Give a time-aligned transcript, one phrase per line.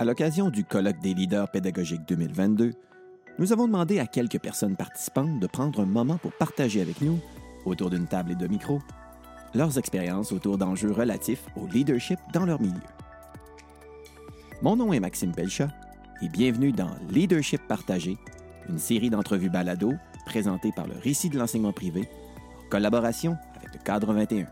[0.00, 2.72] À l'occasion du colloque des leaders pédagogiques 2022,
[3.38, 7.18] nous avons demandé à quelques personnes participantes de prendre un moment pour partager avec nous,
[7.66, 8.80] autour d'une table et de micros,
[9.54, 12.80] leurs expériences autour d'enjeux relatifs au leadership dans leur milieu.
[14.62, 15.68] Mon nom est Maxime Pelcha
[16.22, 18.16] et bienvenue dans Leadership partagé,
[18.70, 19.92] une série d'entrevues balado
[20.24, 22.08] présentées par le Récit de l'enseignement privé
[22.58, 24.46] en collaboration avec le Cadre 21.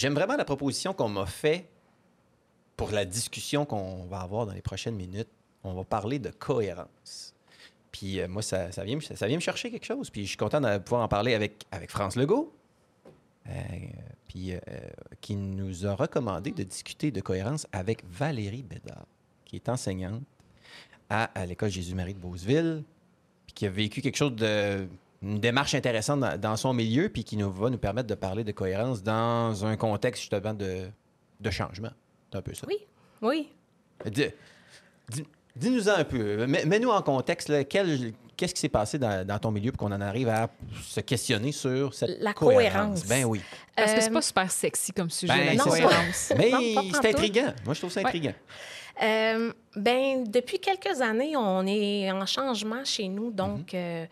[0.00, 1.68] J'aime vraiment la proposition qu'on m'a faite
[2.74, 5.28] pour la discussion qu'on va avoir dans les prochaines minutes.
[5.62, 7.34] On va parler de cohérence.
[7.92, 10.08] Puis euh, moi, ça, ça, vient, me- chercher quelque chose.
[10.08, 12.50] Puis je suis content de pouvoir en parler avec, avec France Legault,
[13.46, 13.52] euh,
[14.26, 14.58] puis, euh,
[15.20, 19.04] qui nous a recommandé de discuter de cohérence avec Valérie Bédard,
[19.44, 20.22] qui est enseignante
[21.10, 22.84] à, à l'École Jésus-Marie de Beauceville,
[23.46, 24.88] puis qui a vécu quelque chose de
[25.22, 28.42] une démarche intéressante dans, dans son milieu, puis qui nous va nous permettre de parler
[28.44, 30.86] de cohérence dans un contexte justement de,
[31.40, 31.90] de changement.
[32.32, 32.66] C'est un peu ça.
[32.68, 32.78] Oui,
[33.22, 33.48] oui.
[34.06, 34.24] Dis-
[35.08, 35.26] dis-
[35.56, 36.46] Dis-nous-en un peu.
[36.46, 37.48] Mets- Mets-nous en contexte.
[37.48, 40.48] là, quel- Qu'est-ce qui s'est passé dans, dans ton milieu pour qu'on en arrive à
[40.82, 43.04] se questionner sur cette La cohérence?
[43.04, 43.42] Ben oui.
[43.76, 46.32] Parce que c'est Euh, pas super sexy comme sujet, Ben, la cohérence.
[46.38, 46.50] Mais
[47.02, 47.52] c'est intriguant.
[47.66, 48.06] Moi, je trouve ça Ouais.
[48.06, 48.32] intriguant.
[49.02, 53.78] Euh, ben, depuis quelques années, on est en changement chez nous, donc Mhm.
[53.80, 54.06] euh,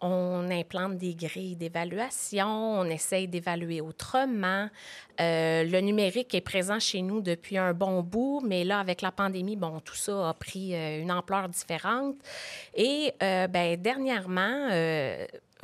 [0.00, 2.46] on implante des grilles d'évaluation,
[2.80, 4.68] on essaye d'évaluer autrement.
[5.20, 9.10] Euh, le numérique est présent chez nous depuis un bon bout, mais là, avec la
[9.12, 12.16] pandémie, bon, tout ça a pris euh, une ampleur différente.
[12.74, 14.68] Et euh, ben, dernièrement,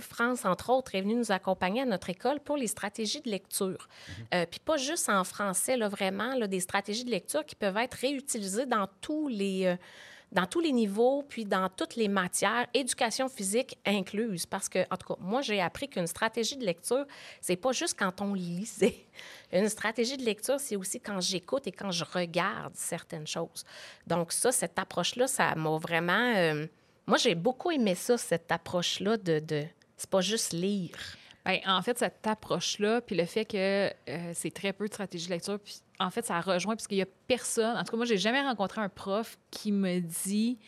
[0.00, 3.88] France, entre autres, est venue nous accompagner à notre école pour les stratégies de lecture.
[4.34, 7.76] Euh, Puis pas juste en français, là, vraiment, là, des stratégies de lecture qui peuvent
[7.76, 9.76] être réutilisées dans tous les...
[10.32, 14.46] dans tous les niveaux, puis dans toutes les matières, éducation physique incluse.
[14.46, 17.04] Parce que, en tout cas, moi, j'ai appris qu'une stratégie de lecture,
[17.40, 19.06] c'est pas juste quand on lisait.
[19.52, 23.64] Une stratégie de lecture, c'est aussi quand j'écoute et quand je regarde certaines choses.
[24.06, 26.34] Donc, ça, cette approche-là, ça m'a vraiment.
[26.36, 26.66] euh,
[27.06, 29.38] moi, j'ai beaucoup aimé ça, cette approche-là de.
[29.38, 29.64] de
[29.96, 30.98] c'est pas juste lire.
[31.44, 33.56] Ben, en fait, cette approche-là, puis le fait que
[34.08, 36.98] euh, c'est très peu de stratégie de lecture, puis en fait, ça rejoint, parce qu'il
[36.98, 40.58] y a personne, en tout cas, moi, j'ai jamais rencontré un prof qui me dit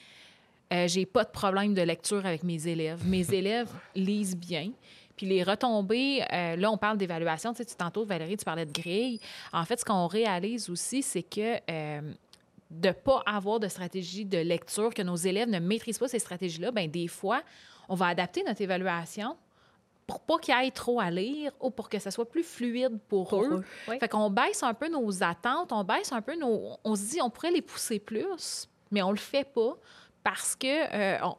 [0.73, 3.07] euh, j'ai pas de problème de lecture avec mes élèves.
[3.07, 4.73] Mes élèves lisent bien.
[5.17, 7.53] Puis les retombées, euh, là, on parle d'évaluation.
[7.53, 9.21] Tu sais, tu- tantôt, Valérie, tu parlais de grille.
[9.53, 12.01] En fait, ce qu'on réalise aussi, c'est que euh,
[12.71, 16.19] de ne pas avoir de stratégie de lecture, que nos élèves ne maîtrisent pas ces
[16.19, 17.43] stratégies-là, ben des fois,
[17.89, 19.37] on va adapter notre évaluation
[20.07, 23.29] pour pas qu'ils aillent trop à lire ou pour que ça soit plus fluide pour,
[23.29, 23.49] Pour eux.
[23.61, 23.99] eux, oui.
[23.99, 26.77] Fait qu'on baisse un peu nos attentes, on baisse un peu nos...
[26.85, 29.77] On se dit, on pourrait les pousser plus, mais on le fait pas
[30.23, 31.37] parce que euh, on-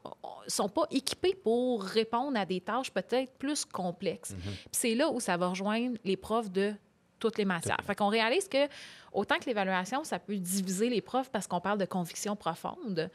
[0.48, 4.32] sont pas équipés pour répondre à des tâches peut-être plus complexes.
[4.32, 4.40] Mhm.
[4.42, 6.74] Puis c'est là où ça va rejoindre les profs de
[7.20, 7.78] toutes les matières.
[7.84, 8.68] Fait qu'on réalise que
[9.12, 13.10] autant que l'évaluation, ça peut diviser les profs parce qu'on parle de conviction profonde,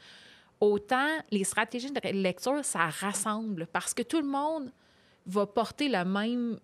[0.59, 4.71] autant les stratégies de lecture, ça rassemble parce que tout le monde
[5.25, 6.59] va porter le même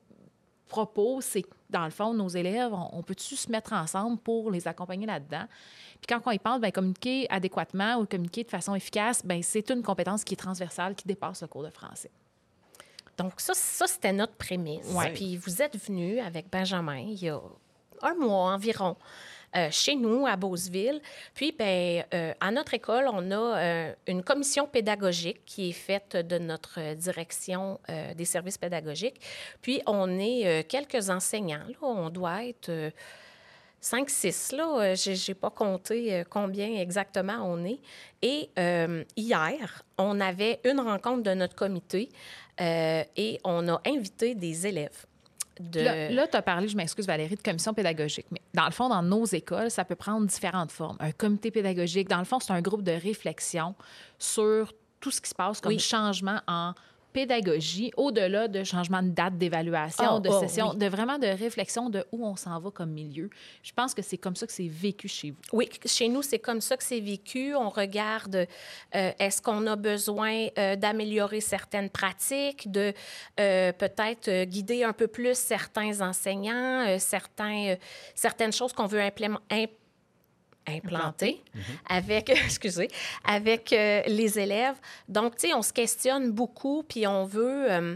[0.68, 1.22] propos.
[1.22, 5.45] C'est dans le fond, nos élèves, on, peut-tu se mettre ensemble pour les accompagner là-dedans?
[6.00, 9.69] Puis quand on y pense, ben, communiquer adéquatement ou communiquer de façon efficace, ben, c'est
[9.69, 12.12] une compétence qui est transversale, qui dépasse le cours de français.
[13.17, 14.94] Donc, ça, ça c'était notre prémisse.
[14.94, 15.12] Ouais.
[15.13, 17.41] Puis vous êtes venu avec Benjamin il y a
[18.03, 18.96] un mois environ.
[19.56, 21.02] Euh, chez nous, à Beauceville.
[21.34, 26.18] Puis, ben, euh, à notre école, on a euh, une commission pédagogique qui est faite
[26.18, 27.80] de notre direction
[28.16, 29.22] des services pédagogiques.
[29.62, 31.63] Puis, on est quelques enseignants.
[31.68, 31.75] Là.
[31.81, 32.91] On doit être euh,
[33.80, 34.96] 5, 6, là.
[34.96, 37.79] Je n'ai pas compté combien exactement on est.
[38.22, 38.50] Et
[39.16, 42.09] hier, on avait une rencontre de notre comité
[42.59, 45.06] et on a invité des élèves.
[45.59, 45.81] De...
[45.81, 48.28] Là, là tu as parlé, je m'excuse Valérie, de commission pédagogique.
[48.31, 50.97] Mais dans le fond, dans nos écoles, ça peut prendre différentes formes.
[51.00, 53.76] Un comité pédagogique, dans le fond, c'est un groupe de réflexion
[54.20, 55.79] sur tout ce qui se passe comme Oui.
[55.79, 56.73] changement en
[57.14, 60.78] pédagogie, au-delà de changement de date d'évaluation, Oh, de oh, session, oui.
[60.78, 63.30] de vraiment de réflexion de où on s'en va comme milieu.
[63.64, 65.38] Je pense que c'est comme ça que c'est vécu chez vous.
[65.54, 67.56] Oui, chez nous, c'est comme ça que c'est vécu.
[67.56, 68.48] On regarde,
[68.96, 72.94] euh, est-ce qu'on a besoin euh, d'améliorer certaines pratiques, de
[73.40, 77.76] euh, peut-être guider un peu plus certains enseignants, certains,
[78.16, 79.02] certaines choses qu'on veut
[80.67, 81.43] implément- imp- implanter
[81.90, 82.90] avec, excusez,
[83.23, 84.75] avec euh, les élèves.
[85.08, 87.96] Donc, tu sais, on se questionne beaucoup, puis on veut, euh,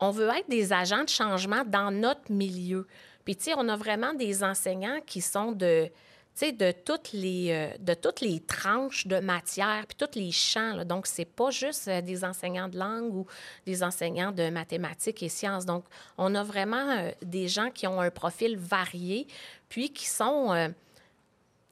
[0.00, 2.86] on veut être des agents de changement dans notre milieu.
[3.24, 5.90] Puis, tu sais, on a vraiment des enseignants qui sont de
[6.34, 10.32] tu sais, de toutes les euh, de toutes les tranches de matière puis tous les
[10.32, 10.72] champs.
[10.76, 10.82] là.
[10.86, 13.26] Donc, c'est pas juste euh, des enseignants de langue ou
[13.66, 15.66] des enseignants de mathématiques et sciences.
[15.66, 15.84] Donc,
[16.16, 19.26] on a vraiment euh, des gens qui ont un profil varié,
[19.68, 20.72] puis qui sont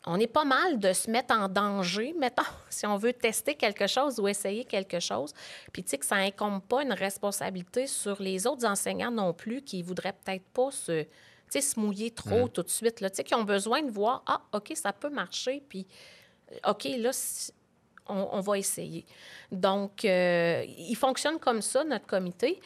[0.06, 3.86] on est pas mal de se mettre en danger, mettons, si on veut tester quelque
[3.86, 5.32] chose ou essayer quelque chose.
[5.72, 9.62] Puis, tu sais, que ça incombe pas une responsabilité sur les autres enseignants non plus
[9.62, 11.08] qui voudraient peut-être pas se, tu
[11.50, 13.10] sais, se mouiller trop tout de suite, là.
[13.10, 15.86] Tu sais, qui ont besoin de voir, ah, OK, ça peut marcher, puis,
[16.52, 17.10] euh, OK, là,
[18.12, 19.06] on va essayer.
[19.52, 22.60] Donc, euh, il fonctionne comme ça, notre comité.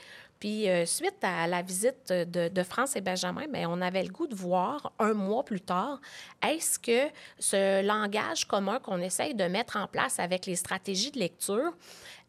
[0.45, 4.27] Puis, euh, suite à la visite de, France et Benjamin, bien, on avait le goût
[4.27, 6.03] de voir un mois plus tard,
[6.47, 11.19] est-ce que ce langage commun qu'on essaye de mettre en place avec les stratégies de
[11.19, 11.73] lecture,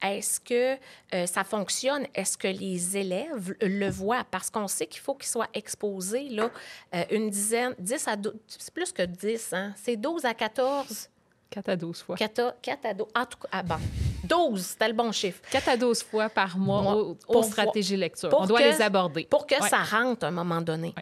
[0.01, 0.77] est-ce que
[1.13, 2.07] euh, ça fonctionne?
[2.15, 4.23] Est-ce que les élèves le voient?
[4.31, 6.49] Parce qu'on sait qu'il faut qu'ils soient exposés, là,
[6.93, 9.73] euh, une dizaine, 10 à 12, c'est plus que 10, hein?
[9.75, 11.09] C'est 12 à 14,
[11.49, 12.15] 4 à 12 fois.
[12.17, 13.75] 4 à, 4 à 12, en tout cas, ah bon,
[14.23, 15.41] 12, c'était le bon chiffre.
[15.51, 16.95] 4 à 12 fois par mois Mois.
[16.95, 18.29] aux, Pour aux stratégies lecture.
[18.37, 19.25] On doit que- les aborder.
[19.25, 19.69] Pour que Ouais.
[19.69, 20.93] ça rentre à un moment donné.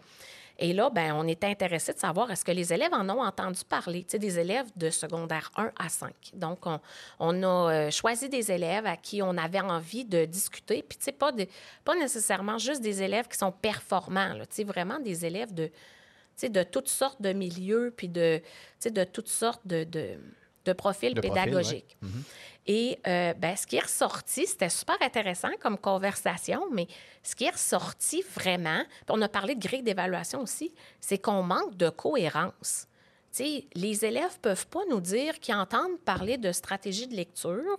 [0.56, 3.60] Et là, ben, on était intéressé de savoir est-ce que les élèves en ont entendu
[3.68, 6.12] parler, tu sais, des élèves de secondaire 1 à 5.
[6.34, 6.78] Donc, on,
[7.18, 11.06] on a euh, choisi des élèves à qui on avait envie de discuter, puis tu
[11.06, 11.48] sais, pas, de-
[11.84, 15.70] pas nécessairement juste des élèves qui sont performants, là, tu sais, vraiment des élèves de,
[16.42, 18.40] de toutes sortes de milieux, puis de,
[18.84, 20.18] de toutes sortes de, de,
[20.64, 21.96] de profils De pédagogiques.
[22.66, 26.86] Et euh, ben, ce qui est ressorti, c'était super intéressant comme conversation, mais
[27.22, 31.76] ce qui est ressorti vraiment, on a parlé de grille d'évaluation aussi, c'est qu'on manque
[31.76, 32.86] de cohérence.
[33.36, 37.78] Tu sais, les élèves peuvent pas nous dire qu'ils entendent parler de stratégie de lecture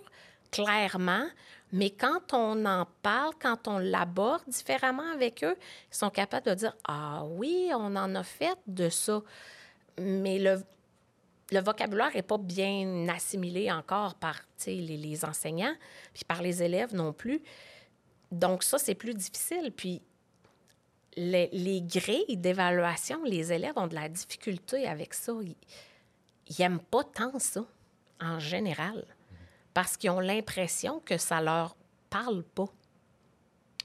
[0.50, 1.26] clairement,
[1.72, 5.56] mais quand on en parle, quand on l'aborde différemment avec eux,
[5.90, 9.22] ils sont capables de dire Ah oui, on en a fait de ça.
[9.98, 10.62] Mais le,
[11.50, 15.74] le vocabulaire n'est pas bien assimilé encore par les, les enseignants,
[16.14, 17.42] puis par les élèves non plus.
[18.30, 19.72] Donc, ça, c'est plus difficile.
[19.74, 20.02] Puis,
[21.16, 25.32] les, les grilles d'évaluation, les élèves ont de la difficulté avec ça.
[25.42, 27.64] Ils n'aiment pas tant ça,
[28.20, 29.04] en général,
[29.76, 31.76] parce qu'ils ont l'impression que ça leur
[32.08, 32.64] parle pas.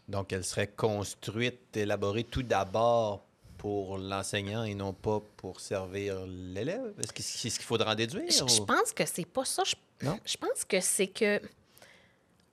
[0.08, 3.26] Donc, elle serait construite, élaborée tout d'abord
[3.58, 6.94] pour l'enseignant et non pas pour servir l'élève?
[6.98, 8.24] Est-ce que c'est ce qu'il faudra en déduire?
[8.30, 9.64] Je, pense que c'est pas ça.
[9.66, 10.18] Je, Non?
[10.24, 11.42] je pense que c'est que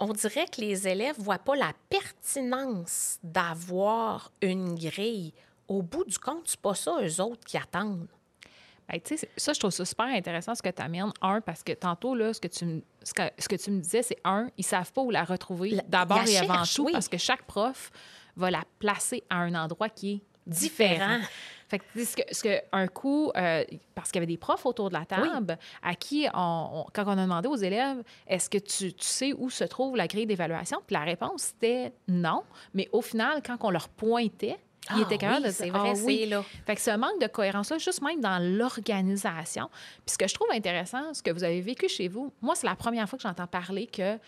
[0.00, 5.32] on dirait que les élèves voient pas la pertinence d'avoir une grille.
[5.69, 8.08] Au bout du compte, c'est pas ça eux autres qui attendent.
[8.90, 11.12] Tu sais, c'est- ça, je trouve ça super intéressant ce que tu amènes.
[11.20, 13.81] Un, parce que tantôt, là, ce que tu, me- ce que, ce que tu me
[13.81, 16.93] disais, c'est un, ils savent pas où la retrouver d'abord et avant tout, oui.
[16.93, 17.90] parce que chaque prof
[18.37, 20.94] va la placer à un endroit qui est différent.
[21.19, 21.19] Différent.
[21.69, 23.62] Fait que, ce que, ce que un coup, euh,
[23.94, 27.05] parce qu'il y avait des profs autour de la table, à qui, on, on- quand
[27.05, 30.25] on a demandé aux élèves, est-ce que tu, tu sais où se trouve la grille
[30.25, 30.81] d'évaluation?
[30.87, 32.43] Puis la réponse, c'était non.
[32.73, 34.56] Mais au final, quand on leur pointait,
[34.90, 36.19] ils Ah étaient capables oui, de c'est vrai, Ah oui.
[36.20, 36.43] c'est là.
[36.67, 38.38] Fait que ce manque de cohérence-là, juste même dans
[38.93, 39.69] l'organisation.
[40.06, 42.67] Puis ce que je trouve intéressant, ce que vous avez vécu chez vous, moi, c'est
[42.67, 44.19] la première fois que j'entends parler que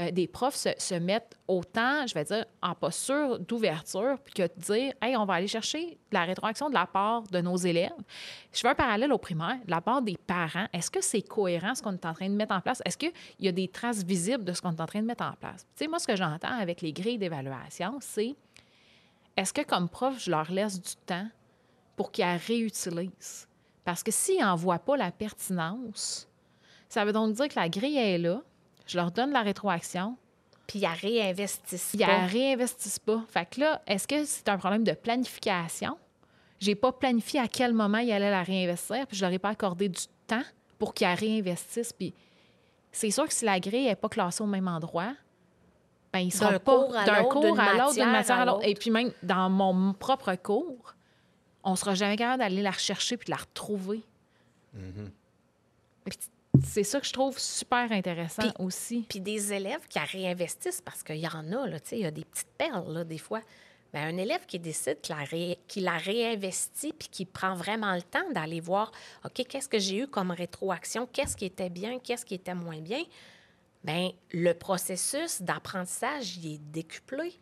[0.00, 4.42] euh, des profs se, se mettent autant, je vais dire, en posture d'ouverture, puis que
[4.42, 7.56] de dire, hey, on va aller chercher de la rétroaction de la part de nos
[7.56, 7.92] élèves.
[8.52, 10.66] Je fais un parallèle au primaire, de la part des parents.
[10.72, 12.82] Est-ce que c'est cohérent ce qu'on est en train de mettre en place?
[12.84, 15.22] Est-ce qu'il y a des traces visibles de ce qu'on est en train de mettre
[15.24, 15.64] en place?
[15.76, 18.34] Tu sais, moi, ce que j'entends avec les grilles d'évaluation, c'est
[19.36, 21.26] est-ce que comme prof, je leur laisse du temps
[21.96, 23.48] pour qu'ils la réutilisent?
[23.84, 26.28] Parce que s'ils n'en voient pas la pertinence,
[26.88, 28.42] ça veut donc dire que la grille est là,
[28.86, 30.16] je leur donne la rétroaction,
[30.66, 32.12] Puis ils la réinvestissent ils ne pas.
[32.12, 33.22] la réinvestissent pas.
[33.28, 35.98] Fait que là, est-ce que c'est un problème de planification?
[36.60, 39.50] J'ai pas planifié à quel moment ils allaient la réinvestir, puis je leur ai pas
[39.50, 40.42] accordé du temps
[40.78, 41.92] pour qu'ils la réinvestissent.
[41.92, 42.14] Puis
[42.92, 45.12] c'est sûr que si la grille n'est pas classée au même endroit,
[46.14, 48.38] ben ils seront D'un pas cours à d'un l'autre, cours d'une à l'autre, d'une matière
[48.38, 48.60] à l'autre.
[48.66, 50.94] Et puis même dans mon propre cours,
[51.64, 54.00] on sera jamais capable d'aller la rechercher puis de la retrouver.
[54.74, 55.10] Mhm.
[56.06, 56.10] Que
[56.64, 59.04] C'est ça que je trouve super intéressant Puis- aussi.
[59.08, 62.02] Puis des élèves qui la réinvestissent, parce qu'il y en a, là, tu sais, il
[62.02, 63.40] y a des petites perles, là, des fois.
[63.92, 67.92] Mais un élève qui décide qu'il la, ré- qu'il la réinvestit puis qui prend vraiment
[67.94, 68.92] le temps d'aller voir,
[69.24, 71.08] OK, qu'est-ce que j'ai eu comme rétroaction?
[71.12, 71.98] Qu'est-ce qui était bien?
[71.98, 73.02] Qu'est-ce qui était moins bien?
[73.84, 77.38] Bien, le processus d'apprentissage, il est décuplé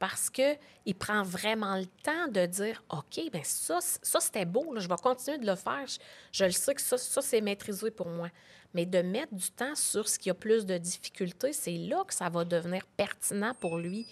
[0.00, 4.88] parce qu'il prend vraiment le temps de dire, OK, bien ça, ça c'était beau, je
[4.88, 5.86] vais continuer de le faire.
[5.86, 5.98] Je,
[6.32, 8.28] je le sais que ça, ça c'est maîtrisé pour moi.
[8.74, 12.12] Mais de mettre du temps sur ce qui a plus de difficultés, c'est là que
[12.12, 14.06] ça va devenir pertinent pour lui.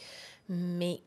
[0.48, 1.02] Mais,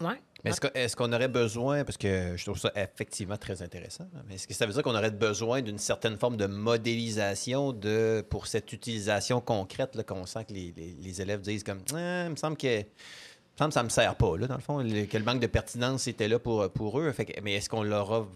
[0.00, 0.22] ouais.
[0.44, 4.08] Mais est-ce, que- est-ce qu'on aurait besoin, parce que je trouve ça effectivement très intéressant,
[4.26, 8.24] mais est-ce que ça veut dire qu'on aurait besoin d'une certaine forme de modélisation de,
[8.28, 12.24] pour cette utilisation concrète là, qu'on sent que les, les- les élèves disent comme Ah,
[12.26, 15.04] il me semble que il me ça me sert pas, là, dans le fond, le-
[15.06, 17.10] que le manque de pertinence était là pour, pour eux.
[17.12, 18.26] Fait que- mais est-ce qu'on leur a.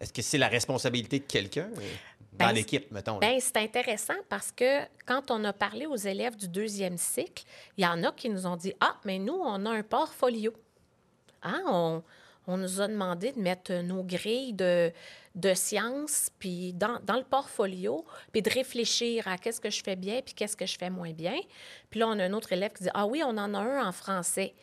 [0.00, 1.80] Est-ce que c'est la responsabilité de quelqu'un euh,
[2.32, 3.18] dans Ben, l'équipe, mettons?
[3.20, 7.44] Bien, c'est intéressant parce que quand on a parlé aux élèves du deuxième cycle,
[7.78, 10.52] il y en a qui nous ont dit Ah, mais nous, on a un portfolio.
[11.44, 12.02] Hein, on,
[12.46, 14.92] on nous a demandé de mettre nos grilles de,
[15.34, 19.96] de sciences puis dans, dans le portfolio, puis de réfléchir à qu'est-ce que je fais
[19.96, 21.38] bien puis qu'est-ce que je fais moins bien.
[21.90, 23.86] Puis là, on a un autre élève qui dit Ah oui, on en a un
[23.86, 24.54] en français.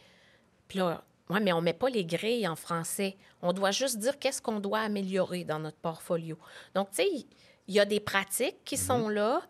[0.68, 3.18] Puis là, oui, mais on ne met pas les grilles en français.
[3.42, 6.38] On doit juste dire qu'est-ce qu'on doit améliorer dans notre portfolio.
[6.76, 7.10] Donc, tu sais,
[7.68, 9.42] il y a des pratiques qui sont là,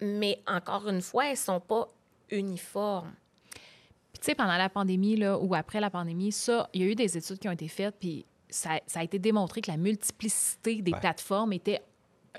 [0.00, 1.88] mais encore une fois, elles ne sont pas
[2.30, 3.12] uniformes.
[4.18, 6.88] Puis, tu sais, pendant la pandémie, là, ou après la pandémie, ça, il y a
[6.88, 9.76] eu des études qui ont été faites, puis ça, ça a été démontré que la
[9.76, 11.00] multiplicité des Ouais.
[11.00, 11.80] plateformes était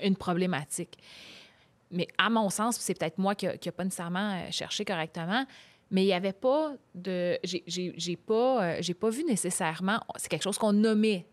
[0.02, 0.98] une problématique.
[1.90, 5.44] Mais à mon sens, c'est peut-être moi qui n'ai pas nécessairement euh, cherché correctement,
[5.90, 7.38] mais il n'y avait pas de...
[7.42, 10.00] J'ai pas, euh, j'ai pas vu nécessairement...
[10.16, 11.26] C'est quelque chose qu'on nommait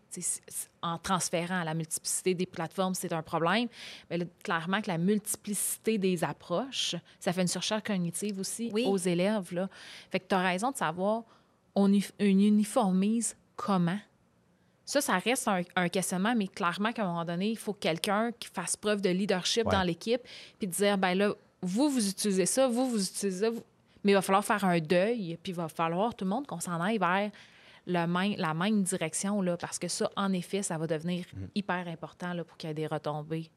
[0.82, 3.68] en transférant la multiplicité des plateformes, c'est un problème.
[4.10, 8.84] Mais là, clairement que la multiplicité des approches, ça fait une surcharge cognitive aussi Oui.
[8.86, 9.52] aux élèves.
[9.52, 9.68] Là.
[10.10, 11.22] Fait que tu as raison de savoir,
[11.74, 13.98] on, uni- on uniformise comment.
[14.84, 18.32] Ça, ça reste un, un questionnement, mais clairement qu'à un moment donné, il faut quelqu'un
[18.32, 19.72] qui fasse preuve de leadership Ouais.
[19.72, 20.22] dans l'équipe,
[20.58, 23.62] puis de dire, ben là, vous, vous utilisez ça, vous, vous utilisez ça, vous-
[24.02, 26.60] mais il va falloir faire un deuil, puis il va falloir tout le monde qu'on
[26.60, 27.30] s'en aille vers
[27.88, 31.88] le même- la même direction, là, parce que ça, en effet, ça va devenir hyper
[31.88, 33.50] important là, pour qu'il y ait des retombées.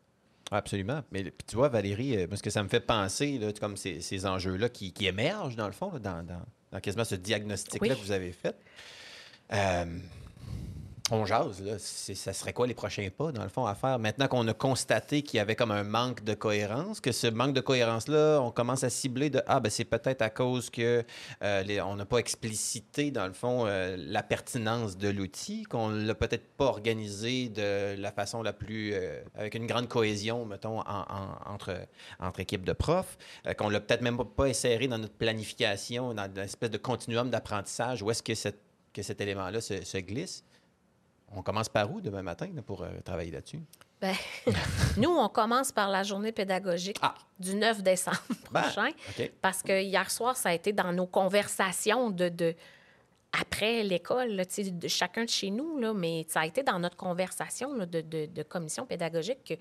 [0.50, 1.02] Absolument.
[1.12, 4.02] Mais puis tu vois, Valérie, euh, parce que ça me fait penser, là, comme ces,
[4.02, 7.80] ces enjeux-là qui, qui émergent, dans le fond, là, dans, dans- dans quasiment ce diagnostic-là
[7.94, 8.00] Oui.
[8.00, 8.56] que vous avez fait.
[9.54, 9.86] Euh,
[11.12, 11.78] on jase, là.
[11.78, 14.00] Ça serait quoi les prochains pas, dans le fond, à faire?
[14.00, 17.54] Maintenant qu'on a constaté qu'il y avait comme un manque de cohérence, que ce manque
[17.54, 21.04] de cohérence-là, on commence à cibler de Ah, ben c'est peut-être à cause que
[21.44, 26.16] euh, on n'a pas explicité, dans le fond, euh, la pertinence de l'outil, qu'on l'a
[26.16, 28.94] peut-être pas organisé de la façon la plus.
[28.94, 31.76] euh, avec une grande cohésion, mettons, en- en- entre,
[32.20, 33.18] entre équipes de profs,
[33.58, 38.02] qu'on l'a peut-être même pas inséré dans notre planification, dans une espèce de continuum d'apprentissage,
[38.02, 38.34] où est-ce que,
[38.94, 40.44] que cet élément-là se glisse.
[41.36, 43.60] On commence par où demain matin là, pour euh, travailler là-dessus?
[44.02, 44.16] Ben,
[44.98, 47.14] nous, on commence par la journée pédagogique Ah.
[47.40, 48.18] du 9 décembre
[48.52, 48.90] Ben, prochain.
[49.42, 52.56] Parce que hier soir, ça a été dans nos conversations de, de
[53.40, 57.74] après l'école, de chacun de chez nous, là, mais ça a été dans notre conversation
[57.76, 59.54] là, de, de- de commission pédagogique que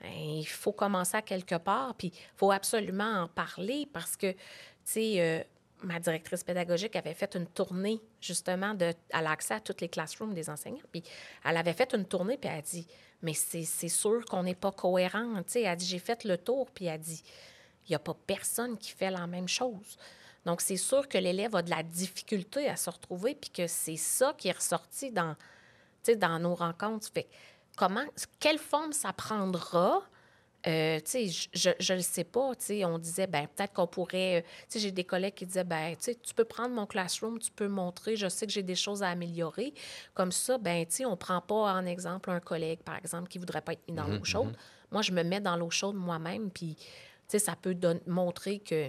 [0.00, 4.32] ben, il faut commencer à quelque part, puis il faut absolument en parler parce que,
[4.32, 4.38] tu
[4.84, 5.40] sais, euh,
[5.84, 9.88] ma directrice pédagogique avait fait une tournée, justement, de, elle a accès à toutes les
[9.88, 11.02] classrooms des enseignants, puis
[11.44, 12.86] elle avait fait une tournée, puis elle a dit,
[13.22, 16.36] mais c'est sûr qu'on n'est pas cohérent, tu sais, elle a dit, j'ai fait le
[16.36, 17.22] tour, puis elle a dit,
[17.86, 19.98] il n'y a pas personne qui fait la même chose.
[20.44, 23.96] Donc, c'est sûr que l'élève a de la difficulté à se retrouver, puis que c'est
[23.96, 25.36] ça qui est ressorti dans,
[26.16, 27.08] dans nos rencontres.
[27.12, 27.28] Fait
[27.76, 28.04] comment,
[28.40, 30.02] quelle forme ça prendra?
[30.66, 32.54] Euh, tu sais, je- je ne le sais pas.
[32.56, 34.38] Tu sais, on disait, ben peut-être qu'on pourrait...
[34.38, 36.86] euh, Tu sais, j'ai des collègues qui disaient, ben tu sais, tu peux prendre mon
[36.86, 39.74] classroom, tu peux montrer, je sais que j'ai des choses à améliorer.
[40.14, 43.38] Comme ça, ben tu sais, on prend pas en exemple un collègue, par exemple, qui
[43.38, 44.56] voudrait pas être mis dans l'eau chaude.
[44.90, 46.84] Moi, je me mets dans l'eau chaude moi-même, puis, tu
[47.28, 48.88] sais, ça peut don- montrer que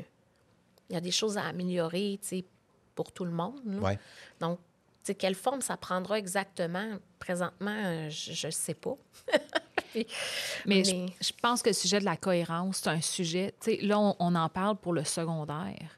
[0.89, 2.45] il y a des choses à améliorer, tu sais,
[2.93, 3.59] pour tout le monde.
[3.81, 3.99] Ouais.
[4.39, 6.99] Donc, tu sais, quelle forme ça prendra exactement?
[7.19, 8.95] Présentement, euh, je ne sais pas.
[10.65, 13.53] Mais, je- Mais- Je, pense que le sujet de la cohérence, c'est un sujet.
[13.61, 15.97] Tu sais, là, on, on en parle pour le secondaire.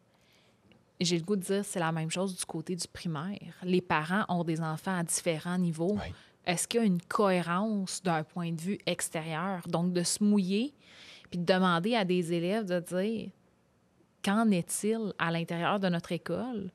[0.99, 3.53] J'ai le goût de dire c'est la même chose du côté du primaire.
[3.63, 5.97] Les parents ont des enfants à différents niveaux.
[6.45, 9.67] Est-ce qu'il y a une cohérence d'un point de vue extérieur?
[9.67, 10.73] Donc, de se mouiller
[11.29, 13.29] puis de demander à des élèves de dire
[14.23, 16.71] qu'en est-il à l'intérieur de notre école,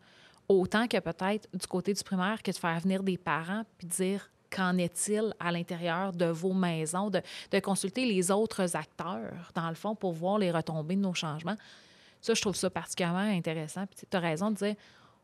[0.46, 3.92] autant que peut-être du côté du primaire que de faire venir des parents puis de
[3.92, 9.68] dire qu'en est-il à l'intérieur de vos maisons, de, de consulter les autres acteurs, dans
[9.68, 11.56] le fond, pour voir les retombées de nos changements?
[12.20, 13.86] Ça, je trouve ça particulièrement intéressant.
[13.86, 14.74] Puis tu as raison de dire,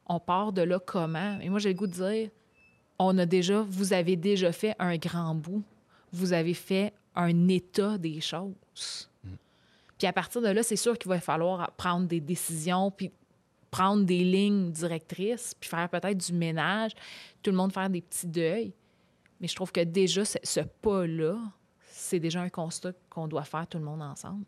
[0.06, 1.38] on part de là comment?
[1.40, 2.30] Et moi, j'ai le goût de dire,
[2.98, 5.62] on a déjà, vous avez déjà fait un grand bout.
[6.12, 9.08] Vous avez fait un état des choses.
[9.98, 13.10] Puis à partir de là, c'est sûr qu'il va falloir prendre des décisions, puis
[13.70, 16.92] prendre des lignes directrices, puis faire peut-être du ménage,
[17.42, 18.72] tout le monde faire des petits deuils.
[19.40, 21.38] Mais je trouve que déjà, ce, pas-là,
[21.90, 24.44] c'est déjà un constat qu'on doit faire tout le monde ensemble.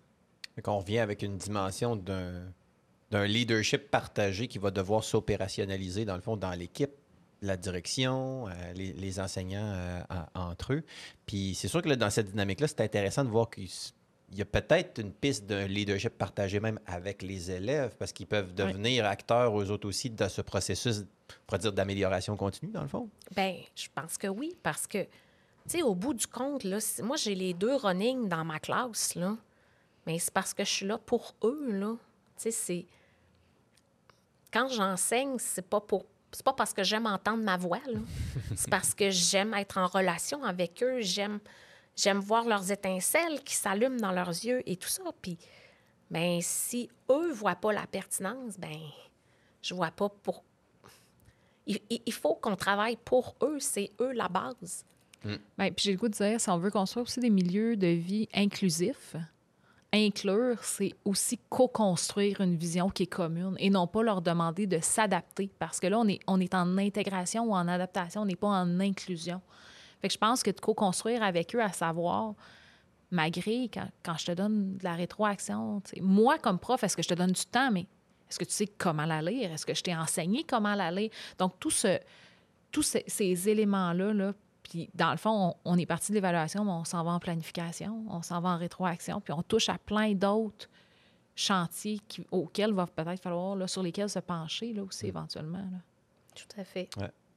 [0.54, 6.22] Fait qu'on revient avec une dimension d'un leadership partagé qui va devoir s'opérationnaliser, dans le
[6.22, 6.90] fond, dans l'équipe
[7.42, 10.02] la direction, euh, les, enseignants euh,
[10.34, 10.82] en- entre eux.
[11.24, 13.94] Puis c'est sûr que dans cette dynamique-là, c'est intéressant de voir s-
[14.30, 18.28] il y a peut-être une piste d'un leadership partagé même avec les élèves parce qu'ils
[18.28, 22.82] peuvent devenir acteurs eux autres aussi dans ce processus, on pourrait dire, d'amélioration continue, dans
[22.82, 23.08] le fond?
[23.34, 25.08] Ben, je pense que oui, parce que, tu
[25.66, 29.36] sais, au bout du compte, là, moi, j'ai les deux running dans ma classe, là.
[30.06, 31.96] Mais c'est parce que je suis là pour eux, là.
[32.36, 32.86] Tu sais, c'est...
[34.52, 36.06] Quand j'enseigne, c'est pas pour...
[36.32, 37.98] C'est pas parce que j'aime entendre ma voix, là.
[38.56, 41.40] c'est parce que j'aime être en relation avec eux, j'aime...
[41.96, 45.02] J'aime voir leurs étincelles qui s'allument dans leurs yeux et tout ça.
[45.20, 45.38] Puis,
[46.10, 48.78] ben, si eux voient pas la pertinence, ben,
[49.62, 50.44] je vois pas pour
[51.66, 54.84] il, faut qu'on travaille pour eux, c'est eux la base.
[55.22, 57.88] Ben, puis j'ai le goût de dire, si on veut construire aussi des milieux de
[57.88, 59.16] vie inclusifs,
[59.92, 64.78] inclure, c'est aussi co-construire une vision qui est commune et non pas leur demander de
[64.80, 65.50] s'adapter.
[65.58, 68.48] Parce que là, on est, on est en intégration ou en adaptation, on n'est pas
[68.48, 69.42] en inclusion.
[70.00, 72.34] Fait que je pense que de co-construire avec eux, à savoir,
[73.10, 77.08] malgré quand, quand je te donne de la rétroaction, moi, comme prof, est-ce que je
[77.08, 77.86] te donne du temps, mais
[78.28, 79.50] est-ce que tu sais comment la lire?
[79.52, 81.10] Est-ce que je t'ai enseigné comment la lire?
[81.38, 81.98] Donc, tout ce,
[82.70, 86.64] tous ces, ces éléments-là, là, puis dans le fond, on, on est parti de l'évaluation,
[86.64, 89.78] mais on s'en va en planification, on s'en va en rétroaction, puis on touche à
[89.78, 90.68] plein d'autres
[91.34, 95.58] chantiers qui- auxquels va peut-être falloir, là, sur lesquels se pencher là, aussi éventuellement.
[95.58, 95.78] là.
[96.34, 96.88] Tout à fait.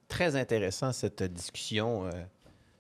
[0.08, 2.12] Très intéressant cette discussion euh,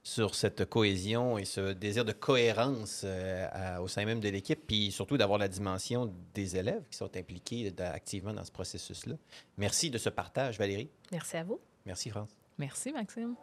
[0.05, 4.59] sur cette cohésion et ce désir de cohérence euh, à- au sein même de l'équipe,
[4.67, 9.15] puis surtout d'avoir la dimension des élèves qui sont impliqués activement dans ce processus-là.
[9.57, 10.89] Merci de ce partage, Valérie.
[11.11, 11.59] Merci à vous.
[11.85, 12.29] Merci, France.
[12.57, 13.35] Merci, Maxime.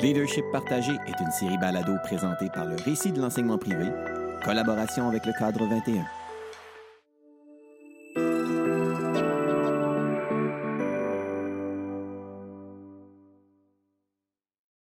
[0.00, 3.86] Leadership partagé est une série balado présentée par le Récit de l'enseignement privé,
[4.44, 6.04] collaboration avec le cadre 21.